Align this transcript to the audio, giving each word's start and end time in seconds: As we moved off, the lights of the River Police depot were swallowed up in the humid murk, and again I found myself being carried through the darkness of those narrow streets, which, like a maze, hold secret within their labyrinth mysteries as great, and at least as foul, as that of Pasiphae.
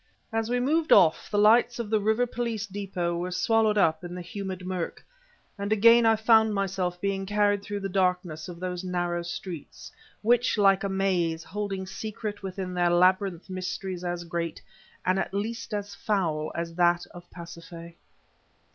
As 0.33 0.49
we 0.49 0.59
moved 0.59 0.91
off, 0.91 1.29
the 1.29 1.37
lights 1.37 1.77
of 1.77 1.91
the 1.91 1.99
River 1.99 2.25
Police 2.25 2.65
depot 2.65 3.15
were 3.15 3.29
swallowed 3.29 3.77
up 3.77 4.03
in 4.03 4.15
the 4.15 4.23
humid 4.23 4.65
murk, 4.65 5.05
and 5.59 5.71
again 5.71 6.07
I 6.07 6.15
found 6.15 6.55
myself 6.55 6.99
being 6.99 7.23
carried 7.27 7.61
through 7.61 7.81
the 7.81 7.87
darkness 7.87 8.47
of 8.49 8.59
those 8.59 8.83
narrow 8.83 9.21
streets, 9.21 9.91
which, 10.23 10.57
like 10.57 10.83
a 10.83 10.89
maze, 10.89 11.43
hold 11.43 11.87
secret 11.87 12.41
within 12.41 12.73
their 12.73 12.89
labyrinth 12.89 13.47
mysteries 13.47 14.03
as 14.03 14.23
great, 14.23 14.59
and 15.05 15.19
at 15.19 15.35
least 15.35 15.71
as 15.71 15.93
foul, 15.93 16.51
as 16.55 16.73
that 16.73 17.05
of 17.13 17.29
Pasiphae. 17.29 17.95